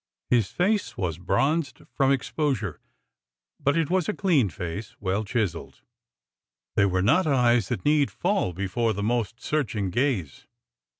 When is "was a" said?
3.91-4.15